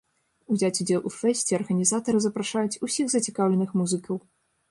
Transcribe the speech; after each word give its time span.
Узяць 0.53 0.81
удзел 0.83 1.01
у 1.09 1.11
фэсце 1.17 1.51
арганізатары 1.59 2.17
запрашаюць 2.25 2.79
усіх 2.87 3.05
зацікаўленых 3.17 3.69
музыкаў! 3.83 4.15